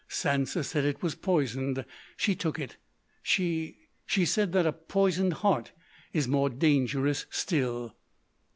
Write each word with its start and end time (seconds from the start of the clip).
"Sansa 0.09 0.63
said 0.65 0.83
it 0.83 1.03
was 1.03 1.13
poisoned. 1.13 1.85
She 2.17 2.33
took 2.33 2.57
it. 2.57 2.77
She—she 3.21 4.25
said 4.25 4.51
that 4.53 4.65
a 4.65 4.73
poisoned 4.73 5.33
heart 5.45 5.73
is 6.11 6.27
more 6.27 6.49
dangerous 6.49 7.27
still." 7.29 7.95